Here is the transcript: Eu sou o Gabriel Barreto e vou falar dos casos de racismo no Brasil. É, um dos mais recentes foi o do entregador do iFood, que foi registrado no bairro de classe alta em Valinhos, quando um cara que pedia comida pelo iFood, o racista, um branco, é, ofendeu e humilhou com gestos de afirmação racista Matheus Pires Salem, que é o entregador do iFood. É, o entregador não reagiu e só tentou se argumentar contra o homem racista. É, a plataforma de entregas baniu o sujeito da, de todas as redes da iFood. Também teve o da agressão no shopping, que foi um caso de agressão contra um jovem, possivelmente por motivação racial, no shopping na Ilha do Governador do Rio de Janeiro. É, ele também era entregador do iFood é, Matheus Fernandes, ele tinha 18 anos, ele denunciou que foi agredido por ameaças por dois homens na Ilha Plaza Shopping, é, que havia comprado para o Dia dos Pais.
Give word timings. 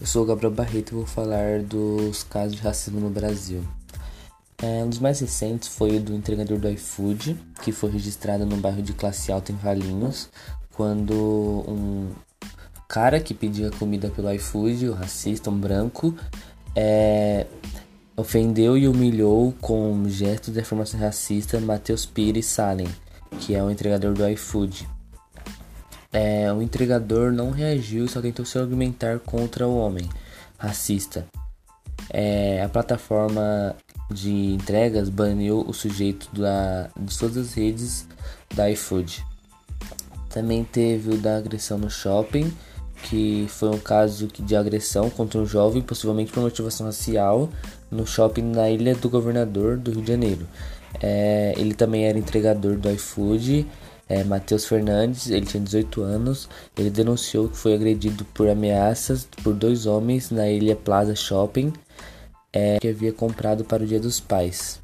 Eu 0.00 0.06
sou 0.06 0.22
o 0.22 0.24
Gabriel 0.24 0.50
Barreto 0.50 0.92
e 0.92 0.94
vou 0.94 1.04
falar 1.04 1.60
dos 1.62 2.22
casos 2.22 2.56
de 2.56 2.62
racismo 2.62 2.98
no 2.98 3.10
Brasil. 3.10 3.62
É, 4.56 4.82
um 4.82 4.88
dos 4.88 4.98
mais 4.98 5.20
recentes 5.20 5.68
foi 5.68 5.98
o 5.98 6.00
do 6.00 6.14
entregador 6.14 6.58
do 6.58 6.70
iFood, 6.70 7.36
que 7.62 7.70
foi 7.70 7.90
registrado 7.90 8.46
no 8.46 8.56
bairro 8.56 8.80
de 8.80 8.94
classe 8.94 9.30
alta 9.30 9.52
em 9.52 9.56
Valinhos, 9.56 10.30
quando 10.72 11.12
um 11.68 12.08
cara 12.88 13.20
que 13.20 13.34
pedia 13.34 13.70
comida 13.72 14.08
pelo 14.08 14.32
iFood, 14.32 14.88
o 14.88 14.94
racista, 14.94 15.50
um 15.50 15.58
branco, 15.58 16.14
é, 16.74 17.46
ofendeu 18.16 18.78
e 18.78 18.88
humilhou 18.88 19.52
com 19.60 20.08
gestos 20.08 20.54
de 20.54 20.60
afirmação 20.60 20.98
racista 20.98 21.60
Matheus 21.60 22.06
Pires 22.06 22.46
Salem, 22.46 22.88
que 23.38 23.54
é 23.54 23.62
o 23.62 23.70
entregador 23.70 24.14
do 24.14 24.26
iFood. 24.30 24.88
É, 26.12 26.52
o 26.52 26.60
entregador 26.60 27.32
não 27.32 27.50
reagiu 27.50 28.04
e 28.04 28.08
só 28.08 28.20
tentou 28.20 28.44
se 28.44 28.58
argumentar 28.58 29.20
contra 29.20 29.66
o 29.66 29.76
homem 29.76 30.08
racista. 30.58 31.26
É, 32.12 32.62
a 32.62 32.68
plataforma 32.68 33.76
de 34.10 34.30
entregas 34.30 35.08
baniu 35.08 35.64
o 35.66 35.72
sujeito 35.72 36.28
da, 36.32 36.90
de 36.98 37.16
todas 37.16 37.36
as 37.36 37.54
redes 37.54 38.06
da 38.54 38.70
iFood. 38.70 39.24
Também 40.28 40.64
teve 40.64 41.10
o 41.14 41.18
da 41.18 41.36
agressão 41.36 41.78
no 41.78 41.90
shopping, 41.90 42.52
que 43.04 43.46
foi 43.48 43.70
um 43.70 43.78
caso 43.78 44.26
de 44.26 44.56
agressão 44.56 45.08
contra 45.10 45.40
um 45.40 45.46
jovem, 45.46 45.82
possivelmente 45.82 46.32
por 46.32 46.42
motivação 46.42 46.86
racial, 46.86 47.48
no 47.90 48.06
shopping 48.06 48.42
na 48.42 48.68
Ilha 48.70 48.94
do 48.94 49.08
Governador 49.08 49.76
do 49.76 49.92
Rio 49.92 50.02
de 50.02 50.08
Janeiro. 50.08 50.46
É, 51.00 51.54
ele 51.56 51.74
também 51.74 52.04
era 52.04 52.18
entregador 52.18 52.76
do 52.76 52.90
iFood 52.90 53.66
é, 54.10 54.24
Matheus 54.24 54.66
Fernandes, 54.66 55.30
ele 55.30 55.46
tinha 55.46 55.62
18 55.62 56.02
anos, 56.02 56.48
ele 56.76 56.90
denunciou 56.90 57.48
que 57.48 57.56
foi 57.56 57.74
agredido 57.74 58.24
por 58.34 58.48
ameaças 58.48 59.28
por 59.44 59.54
dois 59.54 59.86
homens 59.86 60.32
na 60.32 60.50
Ilha 60.50 60.74
Plaza 60.74 61.14
Shopping, 61.14 61.72
é, 62.52 62.80
que 62.80 62.88
havia 62.88 63.12
comprado 63.12 63.64
para 63.64 63.84
o 63.84 63.86
Dia 63.86 64.00
dos 64.00 64.18
Pais. 64.18 64.80